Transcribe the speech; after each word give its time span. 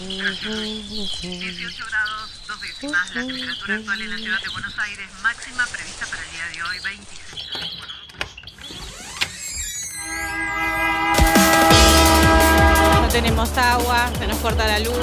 18 0.00 1.84
grados, 1.90 2.30
dos 2.46 2.60
décimas, 2.60 3.12
la 3.16 3.26
temperatura 3.26 3.74
actual 3.74 4.00
en 4.00 4.10
la 4.10 4.16
ciudad 4.16 4.38
de 4.40 4.48
Buenos 4.50 4.78
Aires, 4.78 5.08
máxima 5.24 5.66
prevista 5.66 6.06
para 6.06 6.22
el 6.22 6.30
día 6.30 6.46
de 6.54 6.62
hoy, 6.62 6.78
26 6.84 7.48
grados. 7.50 7.72
No 13.02 13.08
tenemos 13.08 13.58
agua, 13.58 14.10
se 14.16 14.28
nos 14.28 14.38
corta 14.38 14.68
la 14.68 14.78
luz, 14.78 14.94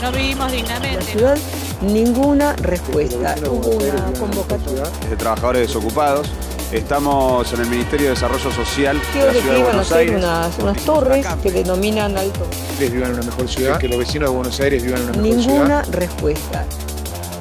no 0.00 0.10
vivimos 0.10 0.50
dignamente. 0.50 0.96
La 0.96 1.02
ciudad, 1.02 1.38
ninguna 1.82 2.56
respuesta. 2.56 3.34
Hubo 3.46 3.68
una 3.76 4.18
convocatoria. 4.18 4.84
de 5.10 5.16
trabajadores 5.16 5.66
desocupados. 5.66 6.26
Estamos 6.72 7.52
en 7.52 7.62
el 7.62 7.66
Ministerio 7.66 8.06
de 8.06 8.10
Desarrollo 8.14 8.48
Social 8.52 9.00
de 9.12 9.26
la 9.26 9.32
que 9.32 9.40
Ciudad 9.40 9.56
de 9.56 9.62
Buenos 9.64 9.90
Aires. 9.90 10.16
unas, 10.16 10.58
unas 10.58 10.84
torres 10.84 11.26
que 11.42 11.50
denominan 11.50 12.16
alto. 12.16 12.46
vivan 12.78 13.10
en 13.10 13.14
una 13.16 13.22
mejor 13.24 13.48
ciudad, 13.48 13.78
que 13.78 13.88
los 13.88 13.98
vecinos 13.98 14.30
de 14.30 14.36
Buenos 14.36 14.60
Aires 14.60 14.84
vivan 14.84 15.00
en 15.02 15.08
una 15.08 15.16
mejor 15.20 15.42
ciudad. 15.42 15.52
Ninguna 15.52 15.82
respuesta. 15.82 16.64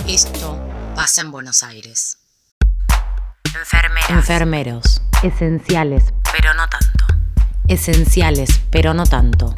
Esto 0.07 0.59
pasa 0.95 1.21
en 1.21 1.29
Buenos 1.31 1.61
Aires. 1.61 2.17
Enfermeras. 3.55 4.09
Enfermeros. 4.09 5.01
Esenciales. 5.21 6.05
Pero 6.31 6.55
no 6.55 6.67
tanto. 6.67 7.05
Esenciales, 7.67 8.61
pero 8.71 8.95
no 8.95 9.05
tanto. 9.05 9.53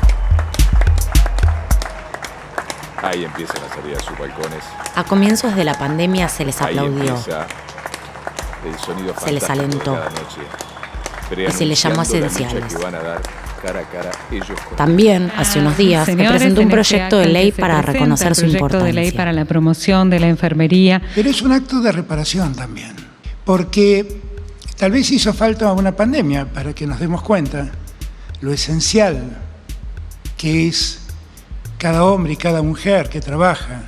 Ahí 3.02 3.24
empiezan 3.24 3.64
a 3.64 3.74
salir 3.74 3.96
a 3.96 4.00
sus 4.02 4.18
balcones. 4.20 4.64
A 4.96 5.06
comienzos 5.06 5.56
de 5.56 5.64
la 5.64 5.76
pandemia 5.76 6.28
se 6.28 6.44
les 6.44 6.62
Ahí 6.62 6.78
aplaudió. 6.78 7.16
empieza 7.16 7.48
el 8.66 8.80
sonido 8.80 9.14
Se 9.24 9.32
les 9.32 9.50
alentó. 9.50 9.98
Y 11.48 11.52
se 11.52 11.66
les 11.66 11.82
llamó 11.82 12.02
esenciales. 12.02 12.76
cara 13.62 13.80
a 13.80 13.84
cara 13.84 14.12
ellos 14.32 14.58
También, 14.76 15.32
hace 15.38 15.60
unos 15.60 15.78
días, 15.78 16.06
se 16.06 16.14
Señores, 16.14 16.32
presentó 16.32 16.62
un 16.62 16.68
este 16.68 16.74
proyecto 16.74 17.18
de 17.20 17.28
ley 17.28 17.52
para 17.52 17.82
reconocer 17.82 18.36
su 18.36 18.42
proyecto 18.42 18.58
importancia. 18.58 18.88
de 18.88 18.94
ley 18.94 19.12
para 19.12 19.32
la 19.32 19.46
promoción 19.46 20.10
de 20.10 20.20
la 20.20 20.28
enfermería. 20.28 21.02
Pero 21.16 21.30
es 21.30 21.42
un 21.42 21.52
acto 21.52 21.80
de 21.80 21.92
reparación 21.92 22.54
también, 22.54 22.96
porque 23.46 24.20
tal 24.78 24.92
vez 24.92 25.12
hizo 25.12 25.34
falta 25.34 25.72
una 25.74 25.96
pandemia 25.96 26.46
para 26.46 26.74
que 26.74 26.88
nos 26.88 27.00
demos 27.00 27.22
cuenta 27.22 27.70
lo 28.42 28.52
esencial 28.52 29.38
que 30.38 30.68
es 30.68 31.02
cada 31.78 32.04
hombre 32.04 32.34
y 32.34 32.36
cada 32.36 32.64
mujer 32.64 33.10
que 33.10 33.22
trabaja 33.22 33.84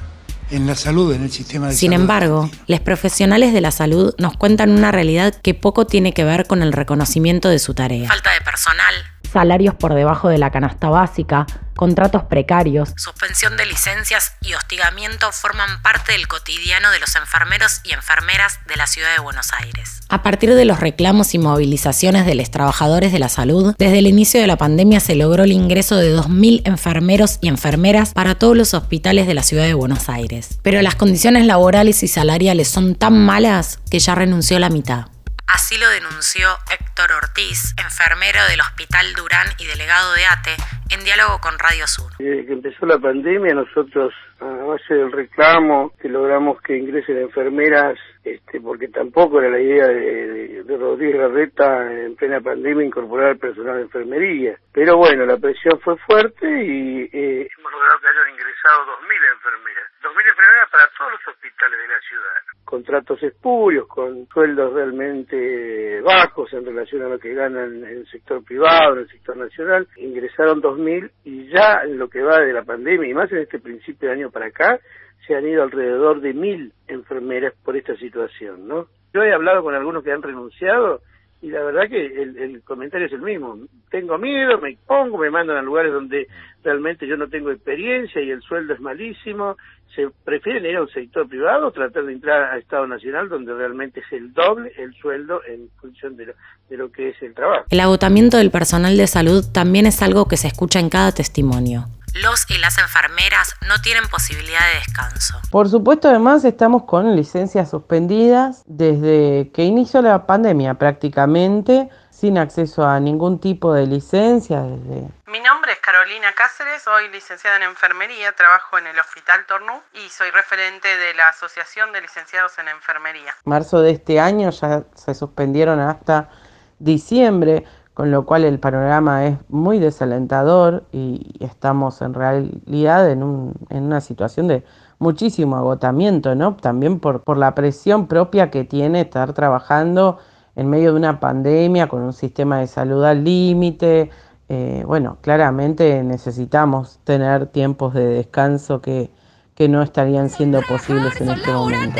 en 0.49 0.67
la 0.67 0.75
salud, 0.75 1.13
en 1.13 1.23
el 1.23 1.31
sistema 1.31 1.67
de 1.67 1.73
Sin 1.73 1.91
salud. 1.91 2.01
embargo, 2.01 2.49
los 2.67 2.79
profesionales 2.79 3.53
de 3.53 3.61
la 3.61 3.71
salud 3.71 4.13
nos 4.17 4.37
cuentan 4.37 4.71
una 4.71 4.91
realidad 4.91 5.33
que 5.41 5.53
poco 5.53 5.85
tiene 5.87 6.13
que 6.13 6.23
ver 6.23 6.45
con 6.47 6.61
el 6.61 6.73
reconocimiento 6.73 7.49
de 7.49 7.59
su 7.59 7.73
tarea. 7.73 8.07
Falta 8.07 8.31
de 8.31 8.41
personal, 8.41 8.93
Salarios 9.33 9.73
por 9.73 9.95
debajo 9.95 10.29
de 10.29 10.37
la 10.37 10.51
canasta 10.51 10.89
básica, 10.89 11.47
contratos 11.75 12.21
precarios, 12.25 12.93
suspensión 12.97 13.57
de 13.57 13.65
licencias 13.65 14.33
y 14.41 14.53
hostigamiento 14.53 15.31
forman 15.31 15.81
parte 15.81 16.11
del 16.11 16.27
cotidiano 16.27 16.91
de 16.91 16.99
los 16.99 17.15
enfermeros 17.15 17.81
y 17.83 17.93
enfermeras 17.93 18.59
de 18.67 18.75
la 18.75 18.85
ciudad 18.85 19.11
de 19.11 19.19
Buenos 19.19 19.51
Aires. 19.53 20.01
A 20.09 20.21
partir 20.21 20.53
de 20.53 20.65
los 20.65 20.79
reclamos 20.79 21.33
y 21.33 21.39
movilizaciones 21.39 22.27
de 22.27 22.35
los 22.35 22.51
trabajadores 22.51 23.11
de 23.11 23.17
la 23.17 23.27
salud, 23.27 23.73
desde 23.79 23.97
el 23.97 24.05
inicio 24.05 24.39
de 24.39 24.45
la 24.45 24.57
pandemia 24.57 24.99
se 24.99 25.15
logró 25.15 25.45
el 25.45 25.51
ingreso 25.51 25.95
de 25.95 26.15
2.000 26.15 26.61
enfermeros 26.65 27.39
y 27.41 27.47
enfermeras 27.47 28.13
para 28.13 28.35
todos 28.35 28.55
los 28.55 28.75
hospitales 28.75 29.25
de 29.25 29.33
la 29.33 29.41
ciudad 29.41 29.63
de 29.63 29.73
Buenos 29.73 30.09
Aires. 30.09 30.59
Pero 30.61 30.79
las 30.83 30.93
condiciones 30.93 31.47
laborales 31.47 32.03
y 32.03 32.07
salariales 32.07 32.67
son 32.67 32.93
tan 32.93 33.17
malas 33.17 33.79
que 33.89 33.97
ya 33.97 34.13
renunció 34.13 34.59
la 34.59 34.69
mitad. 34.69 35.07
Así 35.53 35.77
lo 35.79 35.87
denunció 35.89 36.49
Héctor 36.71 37.11
Ortiz, 37.13 37.75
enfermero 37.77 38.39
del 38.49 38.59
Hospital 38.61 39.13
Durán 39.15 39.47
y 39.59 39.67
delegado 39.67 40.13
de 40.13 40.25
ATE, 40.25 40.55
en 40.89 41.03
diálogo 41.05 41.39
con 41.41 41.57
Radio 41.59 41.85
Sur. 41.87 42.11
Desde 42.17 42.45
que 42.45 42.53
empezó 42.53 42.85
la 42.87 42.97
pandemia, 42.97 43.53
nosotros, 43.53 44.13
a 44.41 44.45
base 44.45 44.93
del 44.95 45.11
reclamo, 45.11 45.93
que 46.01 46.09
logramos 46.09 46.59
que 46.61 46.75
ingresen 46.75 47.19
enfermeras, 47.21 47.97
este, 48.23 48.59
porque 48.61 48.87
tampoco 48.87 49.39
era 49.39 49.49
la 49.49 49.59
idea 49.59 49.87
de, 49.87 50.27
de- 50.27 50.63
de 50.63 50.77
Rodríguez 50.77 51.17
Larreta 51.19 51.91
en 51.91 52.15
plena 52.15 52.39
pandemia 52.41 52.85
incorporar 52.85 53.31
al 53.31 53.37
personal 53.37 53.75
de 53.75 53.81
enfermería. 53.83 54.55
Pero 54.73 54.97
bueno, 54.97 55.25
la 55.25 55.37
presión 55.37 55.79
fue 55.81 55.97
fuerte 55.97 56.45
y 56.47 57.03
eh, 57.13 57.47
hemos 57.59 57.71
logrado 57.71 57.99
que 57.99 58.07
hayan 58.07 58.29
ingresado 58.33 58.85
2.000 58.85 59.33
enfermeras. 59.35 59.91
2.000 60.03 60.29
enfermeras 60.29 60.69
para 60.69 60.83
todos 60.97 61.11
los 61.13 61.27
hospitales 61.29 61.79
de 61.79 61.87
la 61.87 61.99
ciudad. 62.01 62.65
Contratos 62.65 63.23
espurios, 63.23 63.87
con 63.87 64.27
sueldos 64.27 64.73
realmente 64.73 66.01
bajos 66.01 66.51
en 66.51 66.65
relación 66.65 67.03
a 67.03 67.07
lo 67.07 67.19
que 67.19 67.33
ganan 67.33 67.77
en 67.77 67.85
el 67.85 68.07
sector 68.07 68.43
privado, 68.43 68.95
en 68.95 68.99
el 68.99 69.07
sector 69.07 69.37
nacional. 69.37 69.87
Ingresaron 69.95 70.61
2.000 70.61 71.09
y 71.23 71.47
ya 71.47 71.83
en 71.85 71.97
lo 71.97 72.09
que 72.09 72.21
va 72.21 72.39
de 72.39 72.51
la 72.51 72.63
pandemia, 72.63 73.09
y 73.09 73.13
más 73.13 73.31
en 73.31 73.39
este 73.39 73.59
principio 73.59 74.09
de 74.09 74.15
año 74.15 74.29
para 74.29 74.47
acá, 74.47 74.77
se 75.25 75.35
han 75.35 75.47
ido 75.47 75.63
alrededor 75.63 76.19
de 76.19 76.35
1.000 76.35 76.73
enfermeras 76.87 77.53
por 77.63 77.77
esta 77.77 77.95
situación, 77.95 78.67
¿no? 78.67 78.87
Yo 79.13 79.23
he 79.23 79.33
hablado 79.33 79.63
con 79.63 79.73
algunos 79.73 80.03
que 80.03 80.11
han 80.11 80.21
renunciado 80.21 80.99
y 81.43 81.49
la 81.49 81.61
verdad 81.61 81.89
que 81.89 82.05
el, 82.05 82.37
el 82.37 82.61
comentario 82.63 83.07
es 83.07 83.11
el 83.11 83.21
mismo. 83.21 83.57
Tengo 83.91 84.17
miedo, 84.17 84.61
me 84.61 84.77
pongo, 84.87 85.17
me 85.17 85.29
mandan 85.29 85.57
a 85.57 85.61
lugares 85.61 85.91
donde 85.91 86.29
realmente 86.63 87.05
yo 87.05 87.17
no 87.17 87.27
tengo 87.27 87.51
experiencia 87.51 88.21
y 88.21 88.31
el 88.31 88.41
sueldo 88.41 88.73
es 88.73 88.79
malísimo. 88.79 89.57
Se 89.93 90.07
prefieren 90.23 90.65
ir 90.65 90.77
a 90.77 90.83
un 90.83 90.87
sector 90.87 91.27
privado 91.27 91.69
tratar 91.71 92.05
de 92.05 92.13
entrar 92.13 92.53
a 92.53 92.57
Estado 92.57 92.87
Nacional 92.87 93.27
donde 93.27 93.53
realmente 93.53 93.99
es 93.99 94.13
el 94.13 94.31
doble 94.33 94.71
el 94.77 94.93
sueldo 94.93 95.41
en 95.45 95.67
función 95.81 96.15
de 96.15 96.27
lo, 96.27 96.33
de 96.69 96.77
lo 96.77 96.89
que 96.89 97.09
es 97.09 97.21
el 97.21 97.33
trabajo. 97.33 97.65
El 97.69 97.81
agotamiento 97.81 98.37
del 98.37 98.49
personal 98.49 98.95
de 98.95 99.07
salud 99.07 99.43
también 99.53 99.85
es 99.85 100.01
algo 100.01 100.29
que 100.29 100.37
se 100.37 100.47
escucha 100.47 100.79
en 100.79 100.89
cada 100.89 101.11
testimonio. 101.11 101.87
Los 102.13 102.47
y 102.47 102.59
las 102.59 102.77
enfermeras 102.77 103.55
no 103.67 103.81
tienen 103.81 104.07
posibilidad 104.07 104.59
de 104.71 104.79
descanso. 104.85 105.41
Por 105.49 105.67
supuesto, 105.67 106.09
además 106.09 106.45
estamos 106.45 106.83
con 106.83 107.15
licencias 107.15 107.71
suspendidas 107.71 108.61
desde 108.67 109.49
que 109.51 109.63
inició 109.63 110.03
la 110.03 110.27
pandemia 110.27 110.75
prácticamente, 110.75 111.89
sin 112.11 112.37
acceso 112.37 112.85
a 112.85 112.99
ningún 112.99 113.39
tipo 113.39 113.73
de 113.73 113.87
licencia. 113.87 114.61
Desde... 114.61 115.09
Mi 115.25 115.39
nombre 115.39 115.71
es 115.71 115.79
Carolina 115.79 116.31
Cáceres, 116.35 116.83
soy 116.83 117.09
licenciada 117.09 117.57
en 117.57 117.63
enfermería, 117.63 118.31
trabajo 118.33 118.77
en 118.77 118.85
el 118.85 118.99
Hospital 118.99 119.47
Tornú 119.47 119.73
y 119.93 120.07
soy 120.09 120.29
referente 120.29 120.95
de 120.95 121.15
la 121.15 121.29
Asociación 121.29 121.91
de 121.93 122.01
Licenciados 122.01 122.59
en 122.59 122.67
Enfermería. 122.67 123.35
marzo 123.45 123.81
de 123.81 123.89
este 123.89 124.19
año 124.19 124.51
ya 124.51 124.83
se 124.93 125.15
suspendieron 125.15 125.79
hasta 125.79 126.29
diciembre, 126.77 127.65
con 127.93 128.09
lo 128.11 128.25
cual 128.25 128.43
el 128.43 128.59
panorama 128.59 129.25
es 129.25 129.37
muy 129.49 129.77
desalentador 129.79 130.83
y 130.91 131.33
estamos 131.39 132.01
en 132.01 132.13
realidad 132.13 133.09
en, 133.11 133.23
un- 133.23 133.53
en 133.69 133.83
una 133.83 134.01
situación 134.01 134.47
de 134.47 134.63
muchísimo 134.99 135.55
agotamiento, 135.57 136.33
¿no? 136.35 136.55
También 136.55 136.99
por, 136.99 137.21
por 137.21 137.37
la 137.37 137.53
presión 137.55 138.07
propia 138.07 138.49
que 138.49 138.63
tiene 138.63 139.01
estar 139.01 139.33
trabajando 139.33 140.17
en 140.55 140.69
medio 140.69 140.91
de 140.93 140.97
una 140.99 141.19
pandemia 141.19 141.87
con 141.87 142.01
un 142.03 142.13
sistema 142.13 142.59
de 142.59 142.67
salud 142.67 143.03
al 143.03 143.23
límite. 143.23 144.09
Eh, 144.49 144.83
bueno, 144.87 145.17
claramente 145.21 146.03
necesitamos 146.03 146.99
tener 147.03 147.47
tiempos 147.47 147.93
de 147.93 148.05
descanso 148.05 148.81
que, 148.81 149.09
que 149.55 149.67
no 149.69 149.81
estarían 149.81 150.29
siendo 150.29 150.61
posibles 150.67 151.19
en 151.21 151.29
este 151.29 151.51
momento. 151.51 151.99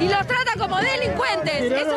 y 0.00 0.08
como 0.58 0.76
delincuentes. 0.78 1.62
Eso- 1.62 1.96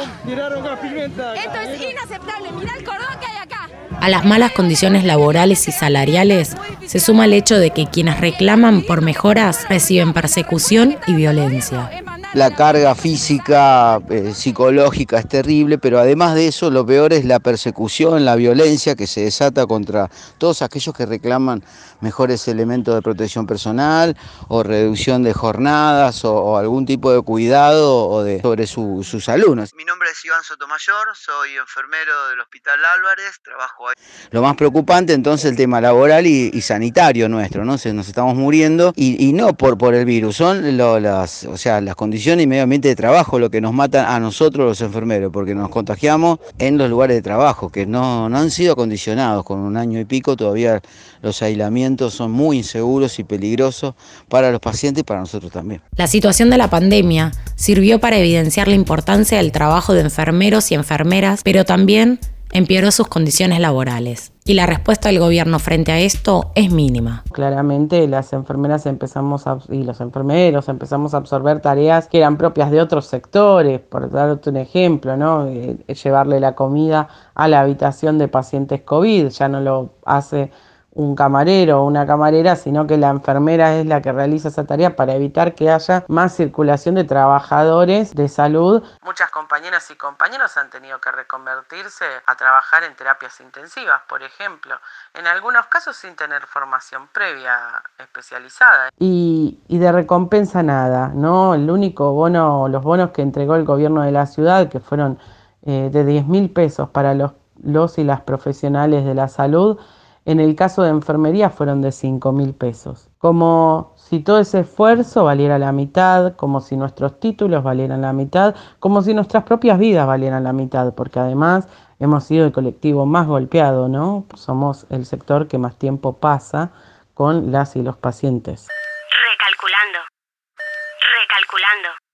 Esto 1.35 1.59
es 1.61 1.81
inaceptable. 1.81 2.51
Mirá 2.51 2.73
el 2.77 2.83
cordón 2.83 3.19
que 3.19 3.25
hay 3.25 3.37
acá. 3.43 3.69
A 3.99 4.09
las 4.09 4.25
malas 4.25 4.51
condiciones 4.53 5.03
laborales 5.03 5.67
y 5.67 5.71
salariales 5.71 6.55
se 6.85 6.99
suma 6.99 7.25
el 7.25 7.33
hecho 7.33 7.59
de 7.59 7.71
que 7.71 7.85
quienes 7.87 8.19
reclaman 8.19 8.81
por 8.83 9.01
mejoras 9.01 9.67
reciben 9.69 10.13
persecución 10.13 10.97
y 11.07 11.13
violencia. 11.13 11.89
La 12.33 12.49
carga 12.55 12.95
física, 12.95 13.99
eh, 14.09 14.33
psicológica 14.33 15.19
es 15.19 15.27
terrible, 15.27 15.77
pero 15.77 15.99
además 15.99 16.33
de 16.33 16.47
eso 16.47 16.71
lo 16.71 16.85
peor 16.85 17.11
es 17.11 17.25
la 17.25 17.41
persecución, 17.41 18.23
la 18.23 18.37
violencia 18.37 18.95
que 18.95 19.05
se 19.05 19.25
desata 19.25 19.65
contra 19.67 20.09
todos 20.37 20.61
aquellos 20.61 20.95
que 20.95 21.05
reclaman 21.05 21.61
mejores 21.99 22.47
elementos 22.47 22.95
de 22.95 23.01
protección 23.01 23.45
personal 23.45 24.15
o 24.47 24.63
reducción 24.63 25.23
de 25.23 25.33
jornadas 25.33 26.23
o, 26.23 26.33
o 26.33 26.57
algún 26.57 26.85
tipo 26.85 27.11
de 27.11 27.21
cuidado 27.21 28.07
o 28.07 28.23
de, 28.23 28.39
sobre 28.41 28.65
su- 28.65 29.03
sus 29.03 29.27
alumnos. 29.27 29.71
Mi 29.75 29.83
nombre 29.83 30.07
es 30.09 30.23
Iván 30.23 30.41
Sotomayor, 30.43 31.07
soy 31.13 31.57
enfermero 31.57 32.29
del 32.29 32.39
Hospital 32.39 32.79
Álvarez, 32.97 33.41
trabajo 33.43 33.89
ahí. 33.89 33.95
Lo 34.31 34.41
más 34.41 34.55
preocupante 34.55 35.11
entonces 35.11 35.51
el 35.51 35.57
tema 35.57 35.81
laboral 35.81 36.25
y, 36.25 36.49
y 36.53 36.61
sanitario 36.61 37.27
nuestro, 37.27 37.65
¿no? 37.65 37.77
Se- 37.77 37.91
nos 37.91 38.07
estamos 38.07 38.35
muriendo 38.35 38.93
y, 38.95 39.21
y 39.27 39.33
no 39.33 39.53
por, 39.53 39.77
por 39.77 39.93
el 39.95 40.05
virus, 40.05 40.37
son 40.37 40.77
lo- 40.77 40.97
las, 40.97 41.43
o 41.43 41.57
sea, 41.57 41.81
las 41.81 41.95
condiciones 41.95 42.20
y 42.25 42.47
medio 42.47 42.63
ambiente 42.63 42.87
de 42.87 42.95
trabajo 42.95 43.39
lo 43.39 43.49
que 43.49 43.61
nos 43.61 43.73
matan 43.73 44.05
a 44.05 44.19
nosotros 44.19 44.67
los 44.67 44.81
enfermeros, 44.81 45.31
porque 45.31 45.55
nos 45.55 45.69
contagiamos 45.69 46.39
en 46.59 46.77
los 46.77 46.89
lugares 46.89 47.17
de 47.17 47.21
trabajo, 47.21 47.69
que 47.69 47.85
no, 47.85 48.29
no 48.29 48.37
han 48.37 48.51
sido 48.51 48.73
acondicionados 48.73 49.43
con 49.43 49.59
un 49.59 49.75
año 49.75 49.99
y 49.99 50.05
pico, 50.05 50.35
todavía 50.35 50.81
los 51.21 51.41
aislamientos 51.41 52.13
son 52.13 52.31
muy 52.31 52.57
inseguros 52.57 53.17
y 53.19 53.23
peligrosos 53.23 53.95
para 54.29 54.51
los 54.51 54.59
pacientes 54.59 55.01
y 55.01 55.03
para 55.03 55.19
nosotros 55.19 55.51
también. 55.51 55.81
La 55.95 56.07
situación 56.07 56.49
de 56.49 56.57
la 56.57 56.69
pandemia 56.69 57.31
sirvió 57.55 57.99
para 57.99 58.17
evidenciar 58.17 58.67
la 58.67 58.75
importancia 58.75 59.37
del 59.37 59.51
trabajo 59.51 59.93
de 59.93 60.01
enfermeros 60.01 60.71
y 60.71 60.75
enfermeras, 60.75 61.41
pero 61.43 61.65
también 61.65 62.19
empeoró 62.51 62.91
sus 62.91 63.07
condiciones 63.07 63.59
laborales. 63.59 64.31
Y 64.43 64.55
la 64.55 64.65
respuesta 64.65 65.09
del 65.09 65.19
gobierno 65.19 65.59
frente 65.59 65.91
a 65.91 65.99
esto 65.99 66.51
es 66.55 66.71
mínima. 66.71 67.23
Claramente 67.31 68.07
las 68.07 68.33
enfermeras 68.33 68.85
empezamos 68.87 69.45
y 69.69 69.83
los 69.83 70.01
enfermeros 70.01 70.67
empezamos 70.67 71.13
a 71.13 71.17
absorber 71.17 71.59
tareas 71.61 72.07
que 72.07 72.17
eran 72.17 72.37
propias 72.37 72.71
de 72.71 72.81
otros 72.81 73.05
sectores, 73.05 73.79
por 73.79 74.09
darte 74.09 74.49
un 74.49 74.57
ejemplo, 74.57 75.15
¿no? 75.15 75.47
Eh, 75.47 75.77
llevarle 76.03 76.39
la 76.39 76.55
comida 76.55 77.07
a 77.35 77.47
la 77.47 77.61
habitación 77.61 78.17
de 78.17 78.27
pacientes 78.27 78.81
COVID, 78.81 79.27
ya 79.27 79.47
no 79.47 79.61
lo 79.61 79.93
hace 80.05 80.51
un 80.93 81.15
camarero 81.15 81.81
o 81.81 81.85
una 81.85 82.05
camarera, 82.05 82.55
sino 82.55 82.85
que 82.85 82.97
la 82.97 83.09
enfermera 83.09 83.75
es 83.75 83.85
la 83.85 84.01
que 84.01 84.11
realiza 84.11 84.49
esa 84.49 84.65
tarea 84.65 84.95
para 84.95 85.13
evitar 85.13 85.55
que 85.55 85.69
haya 85.71 86.03
más 86.07 86.35
circulación 86.35 86.95
de 86.95 87.05
trabajadores 87.05 88.13
de 88.13 88.27
salud. 88.27 88.83
Muchas 89.03 89.31
compañeras 89.31 89.89
y 89.89 89.95
compañeros 89.95 90.57
han 90.57 90.69
tenido 90.69 90.99
que 90.99 91.11
reconvertirse 91.11 92.05
a 92.25 92.35
trabajar 92.35 92.83
en 92.83 92.93
terapias 92.95 93.39
intensivas, 93.39 94.01
por 94.09 94.21
ejemplo, 94.21 94.75
en 95.13 95.27
algunos 95.27 95.65
casos 95.67 95.95
sin 95.95 96.15
tener 96.15 96.45
formación 96.45 97.07
previa 97.13 97.81
especializada. 97.97 98.89
Y, 98.99 99.59
y 99.67 99.77
de 99.77 99.91
recompensa 99.91 100.61
nada, 100.61 101.11
¿no? 101.13 101.55
El 101.55 101.69
único 101.69 102.11
bono, 102.11 102.67
los 102.67 102.83
bonos 102.83 103.11
que 103.11 103.21
entregó 103.21 103.55
el 103.55 103.63
gobierno 103.63 104.01
de 104.01 104.11
la 104.11 104.25
ciudad, 104.25 104.69
que 104.69 104.79
fueron 104.81 105.19
eh, 105.63 105.89
de 105.91 106.03
10 106.03 106.27
mil 106.27 106.49
pesos 106.49 106.89
para 106.89 107.13
los, 107.13 107.33
los 107.63 107.97
y 107.97 108.03
las 108.03 108.21
profesionales 108.21 109.05
de 109.05 109.13
la 109.13 109.27
salud, 109.27 109.79
en 110.25 110.39
el 110.39 110.55
caso 110.55 110.83
de 110.83 110.89
enfermería 110.89 111.49
fueron 111.49 111.81
de 111.81 111.91
5 111.91 112.31
mil 112.31 112.53
pesos. 112.53 113.09
Como 113.17 113.93
si 113.95 114.19
todo 114.19 114.39
ese 114.39 114.61
esfuerzo 114.61 115.23
valiera 115.23 115.57
la 115.57 115.71
mitad, 115.71 116.33
como 116.35 116.61
si 116.61 116.77
nuestros 116.77 117.19
títulos 117.19 117.63
valieran 117.63 118.01
la 118.01 118.13
mitad, 118.13 118.55
como 118.79 119.01
si 119.01 119.13
nuestras 119.13 119.43
propias 119.43 119.79
vidas 119.79 120.05
valieran 120.05 120.43
la 120.43 120.53
mitad, 120.53 120.93
porque 120.93 121.19
además 121.19 121.67
hemos 121.99 122.23
sido 122.23 122.45
el 122.45 122.51
colectivo 122.51 123.05
más 123.05 123.27
golpeado, 123.27 123.87
¿no? 123.87 124.25
Somos 124.35 124.85
el 124.89 125.05
sector 125.05 125.47
que 125.47 125.57
más 125.57 125.75
tiempo 125.75 126.13
pasa 126.13 126.71
con 127.13 127.51
las 127.51 127.75
y 127.75 127.81
los 127.81 127.97
pacientes. 127.97 128.67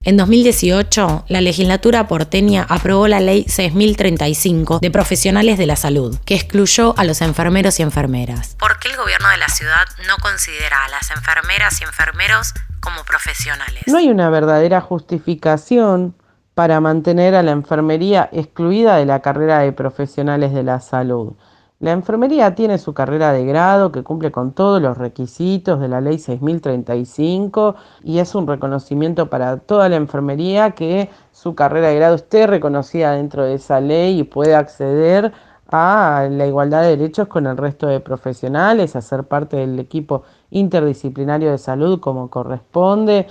En 0.07 0.15
2018, 0.15 1.25
la 1.27 1.41
legislatura 1.41 2.07
porteña 2.07 2.65
aprobó 2.69 3.09
la 3.09 3.19
ley 3.19 3.43
6035 3.43 4.79
de 4.79 4.89
profesionales 4.89 5.57
de 5.57 5.65
la 5.65 5.75
salud, 5.75 6.17
que 6.23 6.35
excluyó 6.35 6.97
a 6.97 7.03
los 7.03 7.19
enfermeros 7.19 7.77
y 7.81 7.83
enfermeras. 7.83 8.55
¿Por 8.57 8.79
qué 8.79 8.87
el 8.87 8.95
gobierno 8.95 9.27
de 9.27 9.35
la 9.35 9.49
ciudad 9.49 9.85
no 10.07 10.15
considera 10.21 10.85
a 10.85 10.87
las 10.87 11.11
enfermeras 11.11 11.81
y 11.81 11.83
enfermeros 11.83 12.53
como 12.79 13.03
profesionales? 13.03 13.83
No 13.87 13.97
hay 13.97 14.07
una 14.07 14.29
verdadera 14.29 14.79
justificación 14.79 16.15
para 16.53 16.79
mantener 16.79 17.35
a 17.35 17.43
la 17.43 17.51
enfermería 17.51 18.29
excluida 18.31 18.95
de 18.95 19.05
la 19.05 19.21
carrera 19.21 19.59
de 19.59 19.73
profesionales 19.73 20.53
de 20.53 20.63
la 20.63 20.79
salud. 20.79 21.33
La 21.79 21.91
enfermería 21.91 22.55
tiene 22.55 22.79
su 22.79 22.95
carrera 22.95 23.31
de 23.31 23.45
grado 23.45 23.91
que 23.91 24.01
cumple 24.01 24.31
con 24.31 24.51
todos 24.51 24.81
los 24.81 24.97
requisitos 24.97 25.79
de 25.79 25.87
la 25.87 26.01
ley 26.01 26.17
6035 26.17 27.75
y 28.03 28.17
es 28.17 28.33
un 28.33 28.47
reconocimiento 28.47 29.29
para 29.29 29.57
toda 29.57 29.87
la 29.87 29.95
enfermería 29.97 30.71
que 30.71 31.11
su 31.31 31.53
carrera 31.53 31.89
de 31.89 31.95
grado 31.97 32.15
esté 32.15 32.47
reconocida 32.47 33.11
dentro 33.11 33.43
de 33.43 33.53
esa 33.53 33.79
ley 33.79 34.19
y 34.19 34.23
pueda 34.23 34.57
acceder 34.57 35.33
a 35.67 36.27
la 36.31 36.47
igualdad 36.47 36.81
de 36.81 36.97
derechos 36.97 37.27
con 37.27 37.45
el 37.45 37.57
resto 37.57 37.85
de 37.85 37.99
profesionales, 37.99 38.95
a 38.95 39.01
ser 39.01 39.25
parte 39.25 39.57
del 39.57 39.77
equipo 39.77 40.23
interdisciplinario 40.49 41.51
de 41.51 41.59
salud 41.59 41.99
como 41.99 42.31
corresponde. 42.31 43.27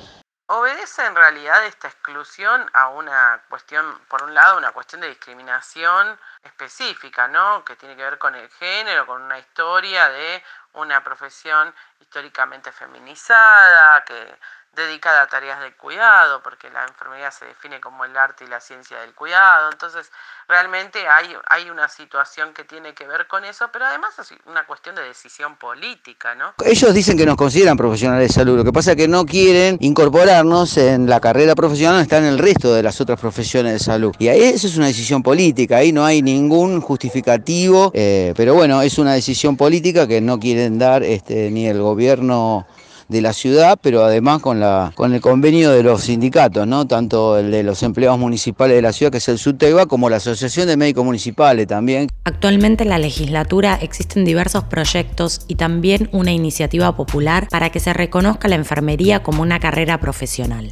¿Obedece 0.49 1.05
en 1.05 1.17
realidad 1.17 1.65
esta 1.65 1.89
exclusión 1.89 2.71
a 2.73 2.89
una 2.89 3.43
cuestión, 3.49 3.99
por 4.07 4.23
un 4.23 4.33
lado, 4.33 4.57
una 4.57 4.71
cuestión 4.71 5.01
de 5.01 5.09
discriminación 5.09 6.17
específica, 6.45 7.27
¿no? 7.27 7.65
Que 7.65 7.75
tiene 7.75 7.97
que 7.97 8.05
ver 8.05 8.19
con 8.19 8.37
el 8.37 8.49
género, 8.51 9.07
con 9.07 9.23
una 9.23 9.41
historia 9.41 10.09
de 10.09 10.45
una 10.75 11.03
profesión 11.03 11.75
históricamente 11.99 12.71
feminizada, 12.71 14.05
que 14.05 14.39
dedicada 14.77 15.23
a 15.23 15.27
tareas 15.27 15.61
de 15.61 15.73
cuidado, 15.73 16.43
porque 16.43 16.71
la 16.71 16.85
enfermería 16.85 17.31
se 17.31 17.47
define 17.47 17.81
como 17.81 18.05
el 18.05 18.17
arte 18.17 18.45
y 18.45 18.49
la 18.49 18.61
ciencia 18.61 19.01
del 19.01 19.15
cuidado. 19.15 19.71
Entonces, 19.73 20.13
realmente 20.49 21.09
hay, 21.09 21.35
hay 21.49 21.71
una 21.71 21.89
situación 21.89 22.53
que 22.53 22.65
tiene 22.65 22.95
que 22.95 23.07
ver 23.07 23.27
con 23.27 23.45
eso, 23.45 23.69
pero 23.73 23.87
además 23.87 24.19
es 24.19 24.35
una 24.45 24.67
cuestión 24.67 24.95
de 24.95 25.03
decisión 25.03 25.57
política, 25.57 26.35
¿no? 26.35 26.55
Ellos 26.65 26.95
dicen 26.95 27.17
que 27.17 27.27
nos 27.27 27.37
consideran 27.37 27.77
profesionales 27.77 28.29
de 28.29 28.35
salud, 28.35 28.57
lo 28.57 28.65
que 28.65 28.73
pasa 28.73 28.93
es 28.93 28.97
que 28.97 29.09
no 29.09 29.25
quieren 29.25 29.79
incorporarnos 29.81 30.77
en 30.77 31.09
la 31.09 31.21
carrera 31.21 31.55
profesional, 31.55 32.01
está 32.01 32.19
en 32.19 32.25
el 32.25 32.39
resto 32.39 32.75
de 32.75 32.83
las 32.83 33.01
otras 33.01 33.19
profesiones 33.19 33.73
de 33.73 33.79
salud. 33.79 34.15
Y 34.19 34.29
ahí 34.29 34.43
eso 34.43 34.67
es 34.67 34.77
una 34.77 34.87
decisión 34.87 35.23
política, 35.23 35.79
ahí 35.79 35.93
no 35.93 36.05
hay 36.05 36.23
ningún 36.23 36.81
justificativo, 36.81 37.91
eh, 37.95 38.35
pero 38.37 38.55
bueno, 38.55 38.83
es 38.83 38.99
una 38.99 39.15
decisión 39.15 39.57
política 39.57 40.07
que 40.07 40.21
no 40.21 40.39
quieren 40.39 40.79
dar 40.79 41.03
este, 41.03 41.51
ni 41.51 41.67
el 41.67 41.81
gobierno 41.81 42.67
de 43.09 43.21
la 43.21 43.33
ciudad, 43.33 43.79
pero 43.81 44.05
además 44.05 44.41
con, 44.41 44.59
la, 44.59 44.93
con 44.95 45.15
el 45.15 45.21
convenio 45.21 45.71
de 45.71 45.83
los 45.83 46.03
sindicatos, 46.03 46.67
¿no? 46.67 46.87
tanto 46.87 47.39
el 47.39 47.51
de 47.51 47.63
los 47.63 47.83
empleados 47.83 48.19
municipales 48.19 48.77
de 48.77 48.83
la 48.83 48.93
ciudad, 48.93 49.13
que 49.13 49.19
es 49.19 49.29
el 49.29 49.39
SUTEBA, 49.39 49.87
como 49.87 50.11
la 50.11 50.17
Asociación 50.17 50.67
de 50.67 50.77
Médicos 50.77 51.05
Municipales 51.05 51.67
también. 51.67 52.09
Actualmente 52.25 52.83
en 52.83 52.91
la 52.91 52.99
legislatura 52.99 53.79
existen 53.81 54.25
diversos 54.25 54.65
proyectos 54.65 55.43
y 55.47 55.55
también 55.55 56.09
una 56.13 56.33
iniciativa 56.33 56.97
popular 56.97 57.49
para 57.49 57.71
que 57.71 57.81
se 57.81 57.93
reconozca 57.93 58.49
la 58.49 58.57
enfermería 58.57 59.23
como 59.23 59.43
una 59.43 59.61
carrera 59.61 60.01
profesional. 60.01 60.71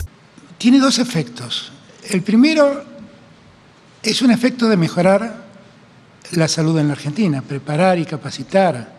Tiene 0.58 0.78
dos 0.78 0.98
efectos. 0.98 1.72
El 2.10 2.22
primero 2.22 2.84
es 4.02 4.22
un 4.22 4.30
efecto 4.30 4.68
de 4.68 4.76
mejorar 4.76 5.44
la 6.32 6.48
salud 6.48 6.78
en 6.78 6.88
la 6.88 6.94
Argentina, 6.94 7.42
preparar 7.42 7.98
y 7.98 8.04
capacitar 8.04 8.94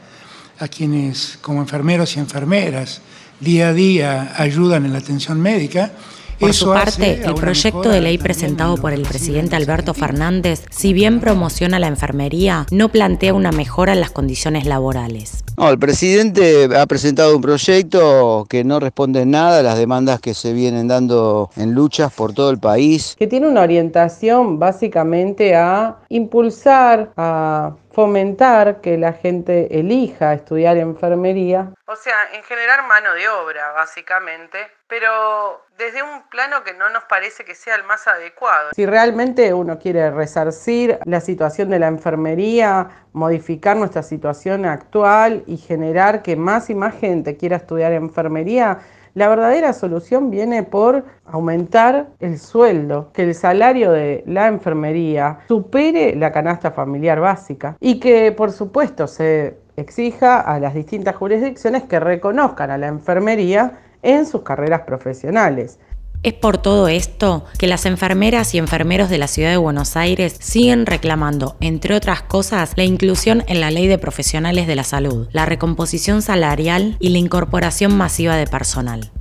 a 0.60 0.68
quienes 0.68 1.38
como 1.42 1.62
enfermeros 1.62 2.16
y 2.16 2.20
enfermeras 2.20 3.02
día 3.40 3.70
a 3.70 3.74
día 3.74 4.34
ayudan 4.38 4.86
en 4.86 4.94
la 4.94 5.00
atención 5.00 5.42
médica. 5.42 5.92
Por 6.40 6.54
su 6.54 6.66
parte, 6.66 7.22
el 7.24 7.34
proyecto 7.36 7.90
de 7.90 8.02
ley 8.02 8.18
presentado 8.18 8.76
por 8.76 8.92
el 8.92 9.04
presidente 9.04 9.56
Alberto 9.56 9.94
Fernández, 9.94 10.66
si 10.70 10.92
bien 10.92 11.22
promociona 11.22 11.80
la 11.80 11.88
enfermería, 11.88 12.66
no 12.72 12.90
plantea 12.90 13.34
una 13.34 13.54
mejora 13.54 13.94
en 13.94 14.02
las 14.02 14.12
condiciones 14.12 14.66
laborales. 14.66 15.46
No, 15.58 15.70
el 15.70 15.80
presidente 15.80 16.68
ha 16.76 16.86
presentado 16.86 17.34
un 17.34 17.42
proyecto 17.42 18.46
que 18.50 18.66
no 18.66 18.82
responde 18.82 19.22
en 19.22 19.32
nada 19.32 19.60
a 19.60 19.64
las 19.64 19.78
demandas 19.78 20.20
que 20.20 20.34
se 20.34 20.52
vienen 20.52 20.90
dando 20.90 21.50
en 21.56 21.74
luchas 21.74 22.12
por 22.12 22.34
todo 22.34 22.50
el 22.50 22.60
país. 22.60 23.16
Que 23.18 23.28
tiene 23.28 23.48
una 23.48 23.62
orientación 23.62 24.60
básicamente 24.60 25.56
a 25.56 26.00
impulsar, 26.16 27.12
a 27.18 27.76
fomentar 27.92 28.82
que 28.82 28.98
la 28.98 29.14
gente 29.14 29.80
elija 29.80 30.34
estudiar 30.34 30.78
enfermería. 30.78 31.72
O 31.88 31.96
sea, 31.96 32.34
en 32.34 32.44
generar 32.44 32.86
mano 32.88 33.14
de 33.14 33.28
obra, 33.28 33.72
básicamente, 33.72 34.58
pero 34.88 35.66
desde 35.78 36.04
un 36.04 36.24
plano 36.30 36.64
que 36.64 36.74
no 36.74 36.90
nos 36.90 37.04
parece 37.06 37.44
que 37.44 37.56
sea 37.56 37.76
el 37.76 37.84
más 37.84 38.08
adecuado. 38.08 38.72
Si 38.76 38.86
realmente 38.86 39.54
uno 39.54 39.78
quiere 39.80 40.10
resarcir 40.12 41.00
la 41.06 41.22
situación 41.22 41.70
de 41.70 41.80
la 41.80 41.88
enfermería, 41.88 42.90
modificar 43.14 43.78
nuestra 43.78 44.04
situación 44.04 44.66
actual 44.66 45.44
y 45.48 45.58
generar 45.58 46.22
que 46.22 46.36
más 46.36 46.70
y 46.70 46.76
más 46.76 46.96
gente 46.96 47.38
quiera 47.38 47.58
estudiar 47.58 47.92
enfermería, 47.94 48.80
la 49.16 49.30
verdadera 49.30 49.72
solución 49.72 50.30
viene 50.30 50.64
por 50.64 51.06
aumentar 51.26 52.10
el 52.20 52.38
sueldo, 52.38 53.12
que 53.14 53.24
el 53.24 53.34
salario 53.34 53.92
de 53.92 54.24
la 54.28 54.48
enfermería 54.48 55.40
supere 55.48 56.16
la 56.18 56.34
canasta 56.34 56.72
familiar 56.72 57.22
básica 57.22 57.78
y 57.80 58.02
que 58.02 58.34
por 58.34 58.52
supuesto 58.52 59.08
se 59.08 59.58
exija 59.78 60.42
a 60.42 60.60
las 60.60 60.74
distintas 60.74 61.16
jurisdicciones 61.16 61.84
que 61.84 62.00
reconozcan 62.00 62.70
a 62.72 62.78
la 62.78 62.88
enfermería 62.88 63.80
en 64.04 64.26
sus 64.26 64.42
carreras 64.44 64.82
profesionales. 64.82 65.80
Es 66.26 66.34
por 66.34 66.58
todo 66.58 66.88
esto 66.88 67.46
que 67.60 67.68
las 67.68 67.86
enfermeras 67.86 68.56
y 68.56 68.58
enfermeros 68.58 69.12
de 69.12 69.20
la 69.20 69.28
ciudad 69.28 69.52
de 69.52 69.58
Buenos 69.58 69.96
Aires 69.96 70.36
siguen 70.40 70.88
reclamando, 70.88 71.56
entre 71.62 71.94
otras 71.94 72.24
cosas, 72.24 72.72
la 72.78 72.84
inclusión 72.84 73.44
en 73.46 73.62
la 73.62 73.70
ley 73.70 73.86
de 73.86 74.00
profesionales 74.00 74.66
de 74.66 74.76
la 74.76 74.84
salud, 74.84 75.28
la 75.34 75.46
recomposición 75.46 76.24
salarial 76.24 76.98
y 77.00 77.10
la 77.10 77.20
incorporación 77.20 77.96
masiva 77.96 78.38
de 78.38 78.48
personal. 78.48 79.12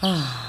Ah. 0.00 0.43